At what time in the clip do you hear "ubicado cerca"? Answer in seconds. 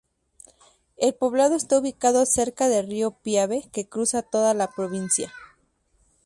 1.77-2.69